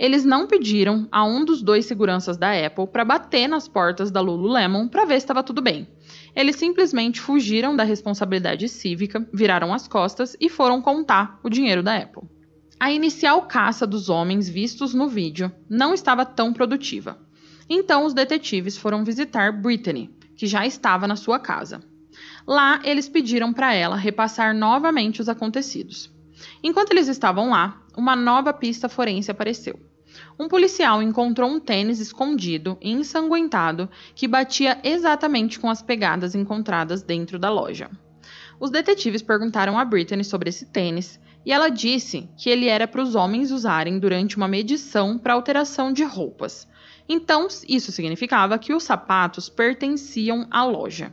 [0.00, 4.18] Eles não pediram a um dos dois seguranças da Apple para bater nas portas da
[4.18, 5.86] Lululemon para ver se estava tudo bem.
[6.34, 11.98] Eles simplesmente fugiram da responsabilidade cívica, viraram as costas e foram contar o dinheiro da
[11.98, 12.22] Apple.
[12.80, 17.18] A inicial caça dos homens vistos no vídeo não estava tão produtiva.
[17.68, 21.82] Então os detetives foram visitar Brittany, que já estava na sua casa.
[22.46, 26.10] Lá, eles pediram para ela repassar novamente os acontecidos.
[26.62, 29.89] Enquanto eles estavam lá, uma nova pista forense apareceu
[30.38, 37.02] um policial encontrou um tênis escondido e ensanguentado que batia exatamente com as pegadas encontradas
[37.02, 37.90] dentro da loja.
[38.58, 43.02] Os detetives perguntaram a Brittany sobre esse tênis e ela disse que ele era para
[43.02, 46.68] os homens usarem durante uma medição para alteração de roupas.
[47.08, 51.12] Então, isso significava que os sapatos pertenciam à loja.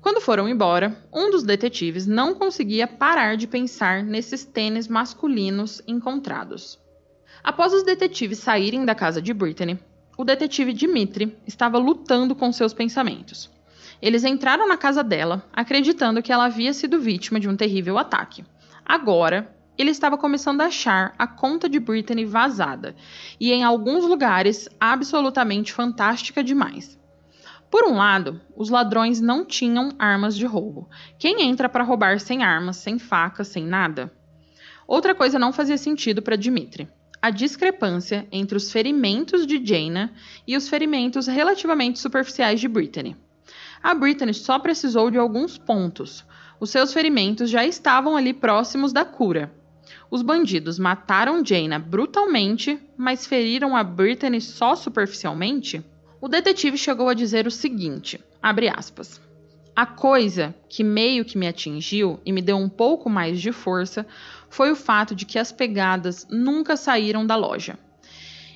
[0.00, 6.78] Quando foram embora, um dos detetives não conseguia parar de pensar nesses tênis masculinos encontrados.
[7.42, 9.78] Após os detetives saírem da casa de Brittany,
[10.16, 13.50] o detetive Dimitri estava lutando com seus pensamentos.
[14.02, 18.44] Eles entraram na casa dela, acreditando que ela havia sido vítima de um terrível ataque.
[18.84, 22.94] Agora, ele estava começando a achar a conta de Brittany vazada
[23.40, 26.98] e, em alguns lugares, absolutamente fantástica demais.
[27.70, 30.90] Por um lado, os ladrões não tinham armas de roubo.
[31.18, 34.12] Quem entra para roubar sem armas, sem faca, sem nada?
[34.86, 36.88] Outra coisa não fazia sentido para Dimitri
[37.22, 40.12] a discrepância entre os ferimentos de Jaina
[40.46, 43.16] e os ferimentos relativamente superficiais de Brittany.
[43.82, 46.24] A Brittany só precisou de alguns pontos.
[46.58, 49.52] Os seus ferimentos já estavam ali próximos da cura.
[50.10, 55.84] Os bandidos mataram Jaina brutalmente, mas feriram a Brittany só superficialmente?
[56.20, 58.20] O detetive chegou a dizer o seguinte,
[58.76, 59.20] aspas,
[59.74, 64.06] A coisa que meio que me atingiu e me deu um pouco mais de força
[64.50, 67.78] foi o fato de que as pegadas nunca saíram da loja.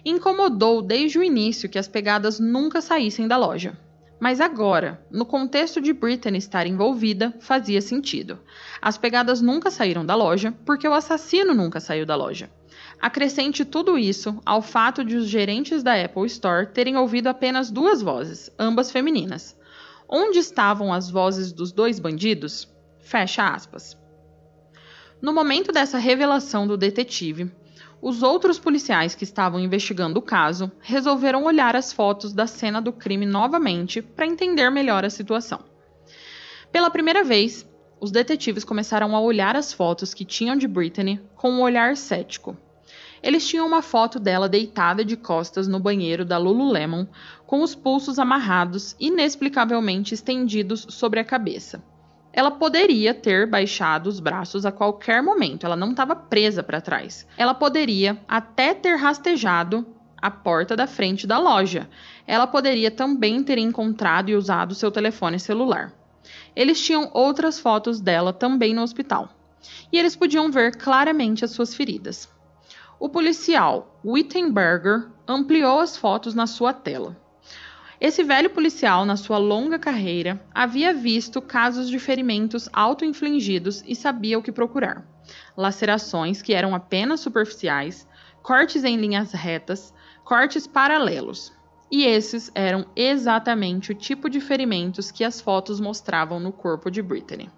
[0.04, 3.78] Incomodou desde o início que as pegadas nunca saíssem da loja.
[4.20, 8.38] Mas agora, no contexto de Brittany estar envolvida, fazia sentido.
[8.82, 12.50] As pegadas nunca saíram da loja porque o assassino nunca saiu da loja.
[13.00, 18.02] Acrescente tudo isso ao fato de os gerentes da Apple Store terem ouvido apenas duas
[18.02, 19.56] vozes, ambas femininas.
[20.08, 22.68] Onde estavam as vozes dos dois bandidos?
[23.00, 24.03] Fecha aspas.
[25.24, 27.50] No momento dessa revelação do detetive,
[28.02, 32.92] os outros policiais que estavam investigando o caso resolveram olhar as fotos da cena do
[32.92, 35.60] crime novamente para entender melhor a situação.
[36.70, 37.66] Pela primeira vez,
[37.98, 42.54] os detetives começaram a olhar as fotos que tinham de Brittany com um olhar cético.
[43.22, 47.06] Eles tinham uma foto dela deitada de costas no banheiro da Lululemon,
[47.46, 51.82] com os pulsos amarrados inexplicavelmente estendidos sobre a cabeça
[52.36, 57.24] ela poderia ter baixado os braços a qualquer momento, ela não estava presa para trás.
[57.38, 59.86] Ela poderia até ter rastejado
[60.20, 61.88] a porta da frente da loja.
[62.26, 65.92] Ela poderia também ter encontrado e usado seu telefone celular.
[66.56, 69.28] Eles tinham outras fotos dela também no hospital.
[69.92, 72.28] E eles podiam ver claramente as suas feridas.
[72.98, 77.16] O policial Wittenberger ampliou as fotos na sua tela.
[78.00, 84.38] Esse velho policial, na sua longa carreira, havia visto casos de ferimentos auto-infligidos e sabia
[84.38, 85.06] o que procurar.
[85.56, 88.06] Lacerações que eram apenas superficiais,
[88.42, 91.52] cortes em linhas retas, cortes paralelos.
[91.90, 97.00] E esses eram exatamente o tipo de ferimentos que as fotos mostravam no corpo de
[97.00, 97.48] Brittany.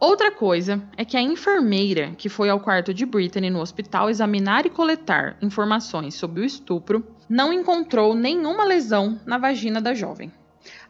[0.00, 4.66] Outra coisa é que a enfermeira que foi ao quarto de Brittany no hospital examinar
[4.66, 10.30] e coletar informações sobre o estupro não encontrou nenhuma lesão na vagina da jovem.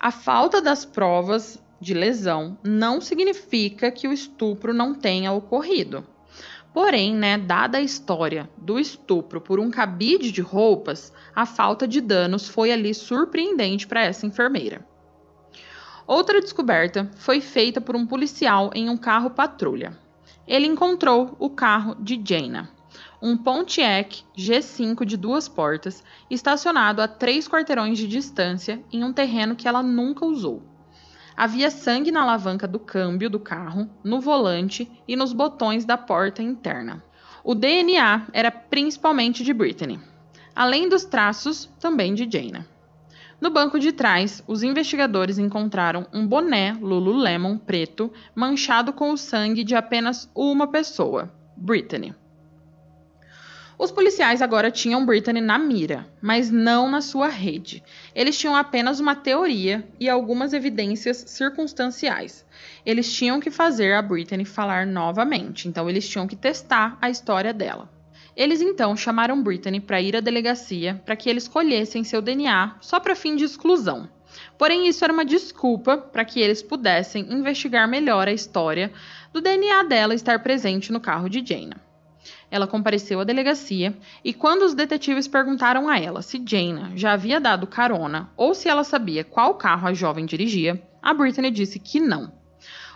[0.01, 6.05] A falta das provas de lesão não significa que o estupro não tenha ocorrido.
[6.75, 12.01] Porém, né, dada a história do estupro por um cabide de roupas, a falta de
[12.01, 14.85] danos foi ali surpreendente para essa enfermeira.
[16.09, 19.97] Outra descoberta foi feita por um policial em um carro patrulha.
[20.45, 22.69] Ele encontrou o carro de Jaina,
[23.23, 29.55] um Pontiac G5 de duas portas, estacionado a três quarteirões de distância em um terreno
[29.55, 30.61] que ela nunca usou.
[31.37, 36.43] Havia sangue na alavanca do câmbio do carro, no volante e nos botões da porta
[36.43, 37.03] interna.
[37.45, 40.01] O DNA era principalmente de Brittany,
[40.55, 42.67] além dos traços também de Jaina.
[43.41, 49.63] No banco de trás, os investigadores encontraram um boné Lululemon preto manchado com o sangue
[49.63, 52.15] de apenas uma pessoa, Brittany.
[53.83, 57.83] Os policiais agora tinham Brittany na mira, mas não na sua rede.
[58.15, 62.47] Eles tinham apenas uma teoria e algumas evidências circunstanciais.
[62.87, 67.53] Eles tinham que fazer a Brittany falar novamente, então eles tinham que testar a história
[67.53, 67.91] dela.
[68.37, 73.01] Eles então chamaram Brittany para ir à delegacia para que eles colhessem seu DNA só
[73.01, 74.09] para fim de exclusão.
[74.57, 78.93] Porém, isso era uma desculpa para que eles pudessem investigar melhor a história
[79.33, 81.91] do DNA dela estar presente no carro de Jaina.
[82.53, 87.41] Ela compareceu à delegacia e, quando os detetives perguntaram a ela se Jaina já havia
[87.41, 91.99] dado carona ou se ela sabia qual carro a jovem dirigia, a Brittany disse que
[91.99, 92.31] não.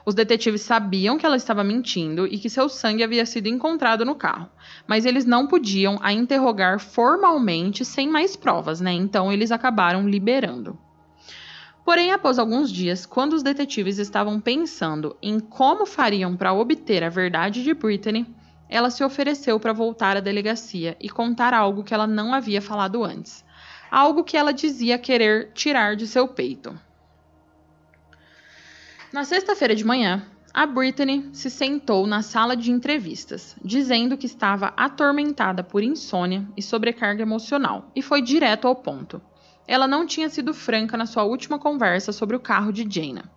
[0.04, 4.14] Os detetives sabiam que ela estava mentindo e que seu sangue havia sido encontrado no
[4.14, 4.50] carro,
[4.86, 8.92] mas eles não podiam a interrogar formalmente sem mais provas, né?
[8.92, 10.78] Então eles acabaram liberando.
[11.82, 17.08] Porém, após alguns dias, quando os detetives estavam pensando em como fariam para obter a
[17.08, 18.26] verdade de Brittany,
[18.68, 23.04] ela se ofereceu para voltar à delegacia e contar algo que ela não havia falado
[23.04, 23.44] antes.
[23.90, 26.78] Algo que ela dizia querer tirar de seu peito.
[29.12, 34.72] Na sexta-feira de manhã, a Brittany se sentou na sala de entrevistas, dizendo que estava
[34.76, 39.20] atormentada por insônia e sobrecarga emocional, e foi direto ao ponto.
[39.68, 43.35] Ela não tinha sido franca na sua última conversa sobre o carro de Jaina.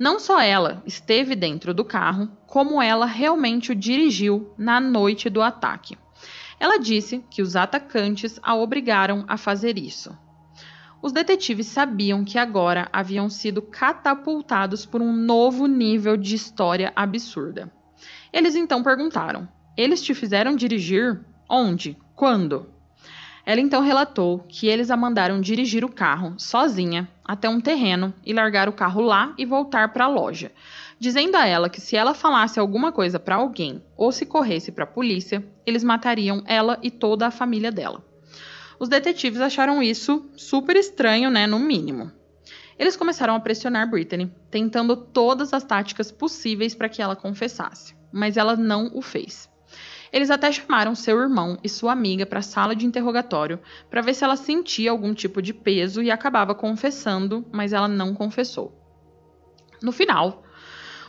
[0.00, 5.42] Não só ela esteve dentro do carro, como ela realmente o dirigiu na noite do
[5.42, 5.98] ataque.
[6.58, 10.18] Ela disse que os atacantes a obrigaram a fazer isso.
[11.02, 17.70] Os detetives sabiam que agora haviam sido catapultados por um novo nível de história absurda.
[18.32, 21.22] Eles então perguntaram: Eles te fizeram dirigir?
[21.46, 21.98] Onde?
[22.16, 22.72] Quando?
[23.50, 28.32] Ela então relatou que eles a mandaram dirigir o carro sozinha até um terreno e
[28.32, 30.52] largar o carro lá e voltar para a loja,
[31.00, 34.84] dizendo a ela que se ela falasse alguma coisa para alguém ou se corresse para
[34.84, 38.04] a polícia, eles matariam ela e toda a família dela.
[38.78, 42.08] Os detetives acharam isso super estranho, né, no mínimo.
[42.78, 48.36] Eles começaram a pressionar Brittany, tentando todas as táticas possíveis para que ela confessasse, mas
[48.36, 49.49] ela não o fez.
[50.12, 54.14] Eles até chamaram seu irmão e sua amiga para a sala de interrogatório para ver
[54.14, 58.76] se ela sentia algum tipo de peso e acabava confessando, mas ela não confessou.
[59.82, 60.42] No final,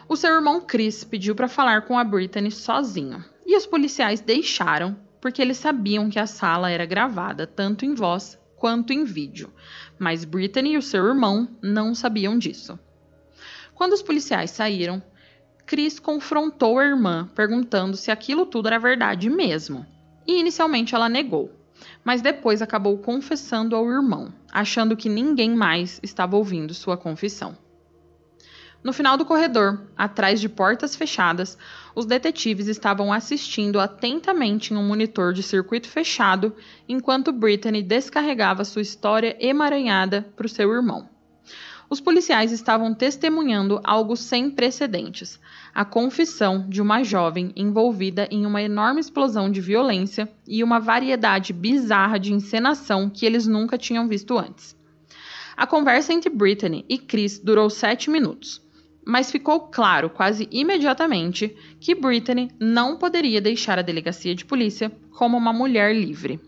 [0.07, 4.95] o seu irmão Chris pediu para falar com a Brittany sozinho, e os policiais deixaram
[5.19, 9.51] porque eles sabiam que a sala era gravada tanto em voz quanto em vídeo,
[9.97, 12.79] mas Brittany e o seu irmão não sabiam disso.
[13.73, 15.01] Quando os policiais saíram,
[15.71, 19.85] Chris confrontou a irmã, perguntando se aquilo tudo era verdade mesmo.
[20.27, 21.49] E inicialmente ela negou,
[22.03, 27.57] mas depois acabou confessando ao irmão, achando que ninguém mais estava ouvindo sua confissão.
[28.83, 31.57] No final do corredor, atrás de portas fechadas,
[31.95, 36.53] os detetives estavam assistindo atentamente em um monitor de circuito fechado
[36.85, 41.07] enquanto Brittany descarregava sua história emaranhada para o seu irmão.
[41.91, 45.37] Os policiais estavam testemunhando algo sem precedentes:
[45.75, 51.51] a confissão de uma jovem envolvida em uma enorme explosão de violência e uma variedade
[51.51, 54.73] bizarra de encenação que eles nunca tinham visto antes.
[55.57, 58.61] A conversa entre Brittany e Chris durou sete minutos,
[59.05, 65.35] mas ficou claro quase imediatamente que Brittany não poderia deixar a delegacia de polícia como
[65.35, 66.39] uma mulher livre.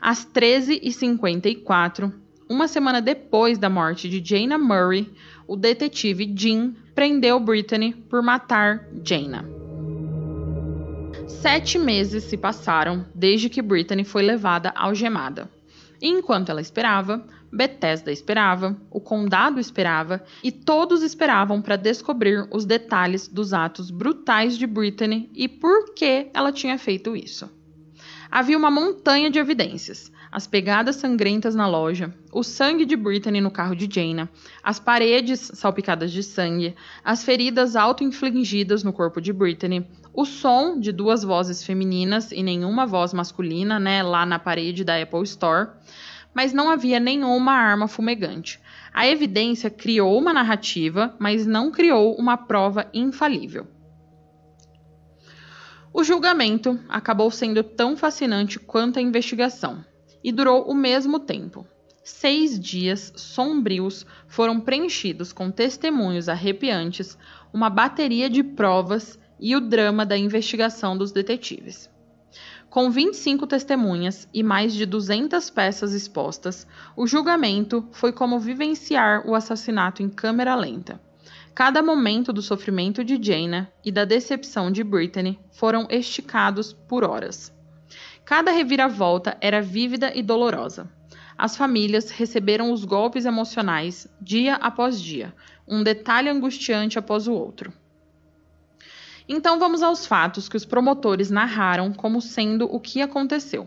[0.00, 2.12] Às 13h54,
[2.50, 5.08] uma semana depois da morte de Jaina Murray,
[5.46, 9.48] o detetive Jim prendeu Brittany por matar Jaina.
[11.28, 15.48] Sete meses se passaram desde que Brittany foi levada algemada.
[16.02, 22.64] E enquanto ela esperava, Bethesda esperava, o condado esperava e todos esperavam para descobrir os
[22.64, 27.48] detalhes dos atos brutais de Brittany e por que ela tinha feito isso.
[28.28, 33.50] Havia uma montanha de evidências: as pegadas sangrentas na loja, o sangue de Brittany no
[33.50, 34.30] carro de Jaina,
[34.62, 40.92] as paredes salpicadas de sangue, as feridas auto-infligidas no corpo de Brittany, o som de
[40.92, 45.70] duas vozes femininas e nenhuma voz masculina, né, lá na parede da Apple Store,
[46.32, 48.60] mas não havia nenhuma arma fumegante.
[48.92, 53.66] A evidência criou uma narrativa, mas não criou uma prova infalível.
[55.92, 59.84] O julgamento acabou sendo tão fascinante quanto a investigação
[60.22, 61.66] e durou o mesmo tempo.
[62.02, 67.16] Seis dias sombrios foram preenchidos com testemunhos arrepiantes,
[67.52, 71.90] uma bateria de provas e o drama da investigação dos detetives.
[72.68, 76.66] Com 25 testemunhas e mais de 200 peças expostas,
[76.96, 81.00] o julgamento foi como vivenciar o assassinato em câmera lenta.
[81.52, 87.52] Cada momento do sofrimento de Jaina e da decepção de Brittany foram esticados por horas.
[88.30, 90.88] Cada reviravolta era vívida e dolorosa.
[91.36, 95.34] As famílias receberam os golpes emocionais dia após dia,
[95.66, 97.72] um detalhe angustiante após o outro.
[99.28, 103.66] Então vamos aos fatos que os promotores narraram como sendo o que aconteceu.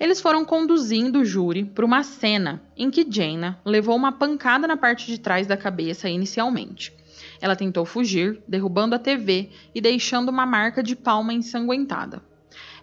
[0.00, 4.78] Eles foram conduzindo o júri para uma cena em que Jaina levou uma pancada na
[4.78, 6.90] parte de trás da cabeça inicialmente.
[7.38, 12.26] Ela tentou fugir, derrubando a TV e deixando uma marca de palma ensanguentada.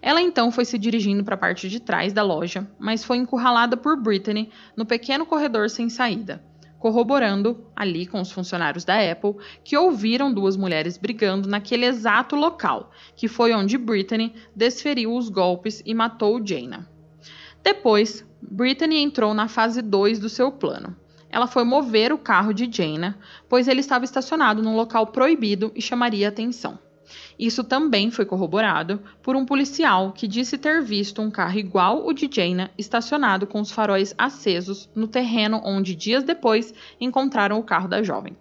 [0.06, 3.76] Ela então foi se dirigindo para a parte de trás da loja, mas foi encurralada
[3.76, 6.44] por Brittany no pequeno corredor sem saída,
[6.78, 9.34] corroborando, ali com os funcionários da Apple,
[9.64, 15.82] que ouviram duas mulheres brigando naquele exato local, que foi onde Brittany desferiu os golpes
[15.84, 16.88] e matou Jaina.
[17.64, 20.96] Depois, Brittany entrou na fase 2 do seu plano.
[21.32, 23.18] Ela foi mover o carro de Jaina,
[23.50, 26.78] pois ele estava estacionado num local proibido e chamaria atenção.
[27.38, 32.14] Isso também foi corroborado por um policial que disse ter visto um carro igual o
[32.14, 37.88] de Jaina estacionado com os faróis acesos no terreno onde dias depois encontraram o carro
[37.88, 38.36] da jovem.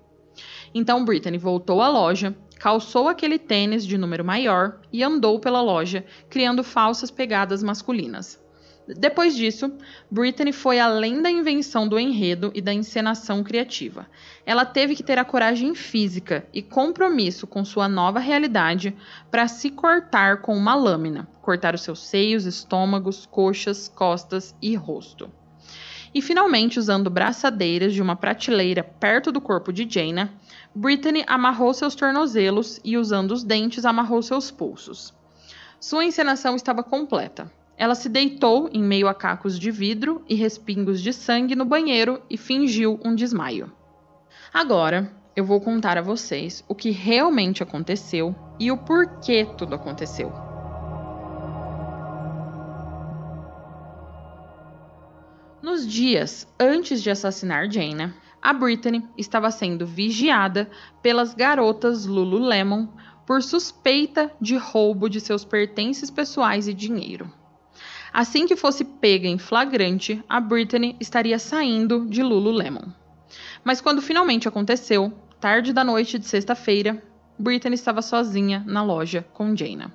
[0.74, 6.04] Então Brittany voltou à loja, calçou aquele tênis de número maior e andou pela loja,
[6.28, 8.43] criando falsas pegadas masculinas.
[8.87, 9.72] Depois disso,
[10.11, 14.07] Brittany foi além da invenção do enredo e da encenação criativa.
[14.45, 18.95] Ela teve que ter a coragem física e compromisso com sua nova realidade
[19.30, 25.30] para se cortar com uma lâmina, cortar os seus seios, estômagos, coxas, costas e rosto.
[26.14, 30.30] E finalmente, usando braçadeiras de uma prateleira perto do corpo de Jaina,
[30.74, 35.14] Brittany amarrou seus tornozelos e, usando os dentes, amarrou seus pulsos.
[35.80, 37.51] Sua encenação estava completa.
[37.76, 42.22] Ela se deitou em meio a cacos de vidro e respingos de sangue no banheiro
[42.30, 43.72] e fingiu um desmaio.
[44.52, 50.32] Agora, eu vou contar a vocês o que realmente aconteceu e o porquê tudo aconteceu.
[55.60, 60.70] Nos dias antes de assassinar Jaina, a Brittany estava sendo vigiada
[61.02, 62.86] pelas garotas Lululemon
[63.26, 67.32] por suspeita de roubo de seus pertences pessoais e dinheiro.
[68.14, 72.92] Assim que fosse pega em flagrante, a Brittany estaria saindo de Lululemon.
[73.64, 77.02] Mas quando finalmente aconteceu, tarde da noite de sexta-feira,
[77.36, 79.92] Brittany estava sozinha na loja com Jaina.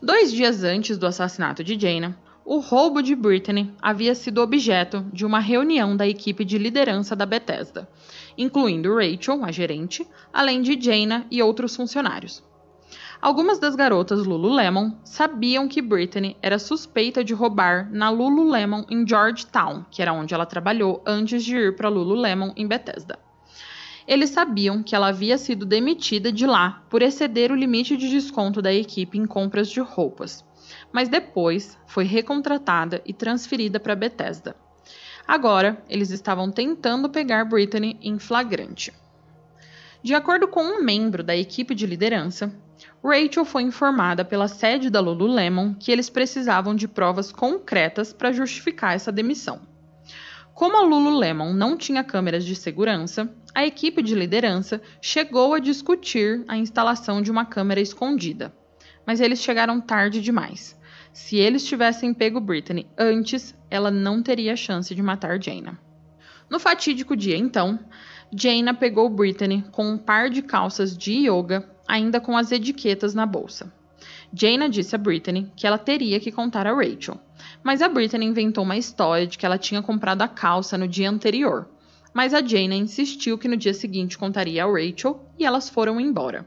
[0.00, 5.26] Dois dias antes do assassinato de Jaina, o roubo de Brittany havia sido objeto de
[5.26, 7.90] uma reunião da equipe de liderança da Bethesda,
[8.38, 12.46] incluindo Rachel, a gerente, além de Jaina e outros funcionários.
[13.20, 19.84] Algumas das garotas Lululemon sabiam que Brittany era suspeita de roubar na Lululemon em Georgetown,
[19.90, 23.18] que era onde ela trabalhou antes de ir para Lululemon em Bethesda.
[24.06, 28.62] Eles sabiam que ela havia sido demitida de lá por exceder o limite de desconto
[28.62, 30.44] da equipe em compras de roupas,
[30.92, 34.54] mas depois foi recontratada e transferida para Bethesda.
[35.26, 38.92] Agora, eles estavam tentando pegar Brittany em flagrante.
[40.02, 42.56] De acordo com um membro da equipe de liderança,
[43.02, 48.94] Rachel foi informada pela sede da Lululemon que eles precisavam de provas concretas para justificar
[48.94, 49.60] essa demissão.
[50.52, 56.44] Como a Lululemon não tinha câmeras de segurança, a equipe de liderança chegou a discutir
[56.48, 58.52] a instalação de uma câmera escondida.
[59.06, 60.76] Mas eles chegaram tarde demais.
[61.12, 65.78] Se eles tivessem pego Brittany antes, ela não teria chance de matar Jaina.
[66.50, 67.78] No fatídico dia, então,
[68.34, 73.24] Jaina pegou Brittany com um par de calças de yoga, ainda com as etiquetas na
[73.24, 73.72] bolsa.
[74.32, 77.18] Jaina disse a Brittany que ela teria que contar a Rachel,
[77.62, 81.08] mas a Brittany inventou uma história de que ela tinha comprado a calça no dia
[81.08, 81.66] anterior.
[82.12, 86.46] Mas a Jaina insistiu que no dia seguinte contaria a Rachel e elas foram embora.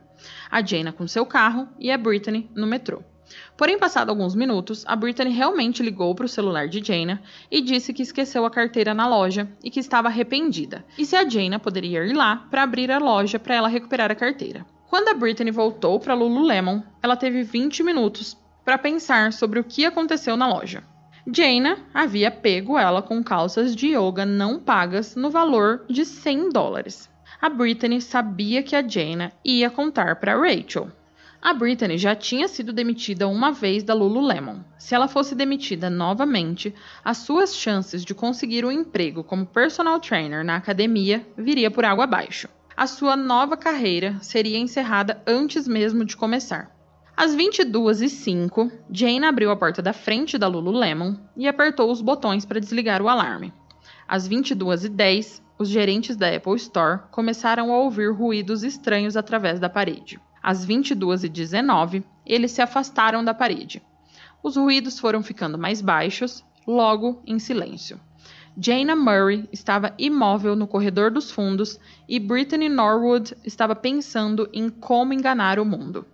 [0.50, 3.04] A Jaina com seu carro e a Brittany no metrô.
[3.56, 7.94] Porém, passado alguns minutos, a Brittany realmente ligou para o celular de Jaina e disse
[7.94, 12.06] que esqueceu a carteira na loja e que estava arrependida, e se a Jaina poderia
[12.06, 14.66] ir lá para abrir a loja para ela recuperar a carteira.
[14.92, 18.36] Quando a Brittany voltou para Lululemon, ela teve 20 minutos
[18.66, 20.84] para pensar sobre o que aconteceu na loja.
[21.34, 27.10] Jaina havia pego ela com calças de yoga não pagas no valor de 100 dólares.
[27.42, 30.90] A Brittany sabia que a Jaina ia contar para Rachel,
[31.42, 34.60] a Brittany já tinha sido demitida uma vez da Lululemon.
[34.78, 40.44] Se ela fosse demitida novamente, as suas chances de conseguir um emprego como personal trainer
[40.44, 42.50] na academia viria por água abaixo.
[42.82, 46.76] A sua nova carreira seria encerrada antes mesmo de começar.
[47.16, 52.60] Às 22h05, Jane abriu a porta da frente da Lululemon e apertou os botões para
[52.60, 53.54] desligar o alarme.
[54.08, 60.20] Às 22h10, os gerentes da Apple Store começaram a ouvir ruídos estranhos através da parede.
[60.42, 63.80] Às 22h19, eles se afastaram da parede.
[64.42, 68.00] Os ruídos foram ficando mais baixos, logo em silêncio.
[68.58, 75.14] Jaina Murray estava imóvel no corredor dos fundos e Brittany Norwood estava pensando em como
[75.14, 76.06] enganar o mundo.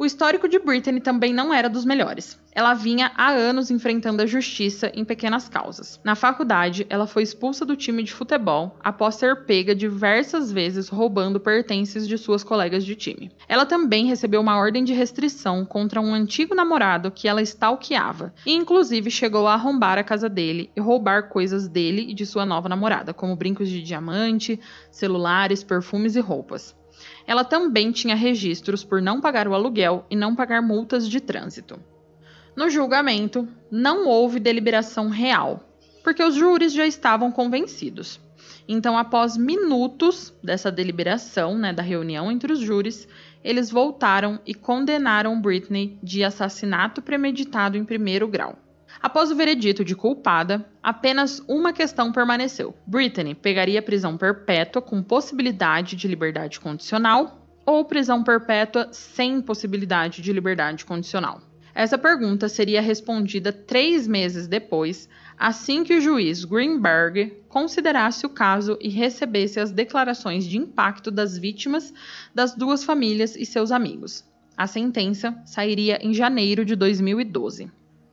[0.00, 2.38] O histórico de Brittany também não era dos melhores.
[2.52, 5.98] Ela vinha há anos enfrentando a justiça em pequenas causas.
[6.04, 11.40] Na faculdade, ela foi expulsa do time de futebol após ser pega diversas vezes roubando
[11.40, 13.32] pertences de suas colegas de time.
[13.48, 18.54] Ela também recebeu uma ordem de restrição contra um antigo namorado que ela stalkeava, e
[18.54, 22.68] inclusive chegou a arrombar a casa dele e roubar coisas dele e de sua nova
[22.68, 24.60] namorada, como brincos de diamante,
[24.92, 26.77] celulares, perfumes e roupas.
[27.28, 31.78] Ela também tinha registros por não pagar o aluguel e não pagar multas de trânsito.
[32.56, 35.62] No julgamento, não houve deliberação real,
[36.02, 38.18] porque os júris já estavam convencidos.
[38.66, 43.06] Então, após minutos dessa deliberação, né, da reunião entre os júris,
[43.44, 48.58] eles voltaram e condenaram Britney de assassinato premeditado em primeiro grau.
[49.00, 52.74] Após o veredito de culpada, apenas uma questão permaneceu.
[52.86, 60.32] Brittany pegaria prisão perpétua com possibilidade de liberdade condicional ou prisão perpétua sem possibilidade de
[60.32, 61.40] liberdade condicional?
[61.74, 68.76] Essa pergunta seria respondida três meses depois, assim que o juiz Greenberg considerasse o caso
[68.80, 71.94] e recebesse as declarações de impacto das vítimas,
[72.34, 74.24] das duas famílias e seus amigos.
[74.56, 77.70] A sentença sairia em janeiro de 2012.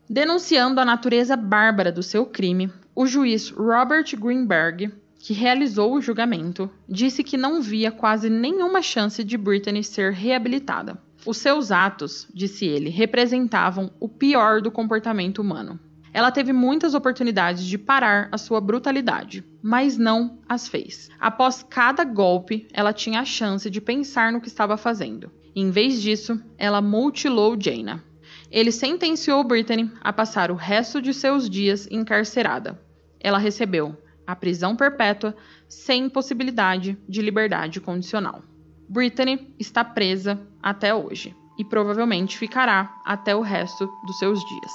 [0.09, 6.69] Denunciando a natureza bárbara do seu crime, o juiz Robert Greenberg, que realizou o julgamento,
[6.87, 11.01] disse que não via quase nenhuma chance de Brittany ser reabilitada.
[11.25, 15.79] Os seus atos, disse ele, representavam o pior do comportamento humano.
[16.13, 21.09] Ela teve muitas oportunidades de parar a sua brutalidade, mas não as fez.
[21.19, 25.31] Após cada golpe, ela tinha a chance de pensar no que estava fazendo.
[25.55, 28.03] em vez disso, ela mutilou Jaina.
[28.51, 32.79] Ele sentenciou Brittany a passar o resto de seus dias encarcerada.
[33.19, 35.35] Ela recebeu a prisão perpétua
[35.67, 38.43] sem possibilidade de liberdade condicional.
[38.87, 44.71] Brittany está presa até hoje e provavelmente ficará até o resto dos seus dias.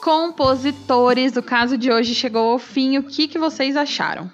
[0.00, 2.96] Compositores, o caso de hoje chegou ao fim.
[2.98, 4.30] O que, que vocês acharam?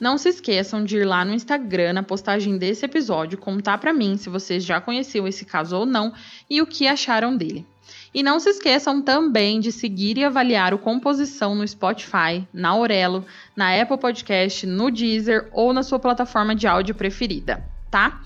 [0.00, 4.16] Não se esqueçam de ir lá no Instagram, na postagem desse episódio, contar para mim
[4.16, 6.12] se vocês já conheciam esse caso ou não
[6.48, 7.66] e o que acharam dele.
[8.14, 13.24] E não se esqueçam também de seguir e avaliar o Composição no Spotify, na Aurelo,
[13.56, 18.20] na Apple Podcast, no Deezer ou na sua plataforma de áudio preferida, tá?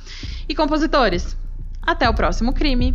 [0.49, 1.37] E compositores,
[1.83, 2.95] até o próximo crime!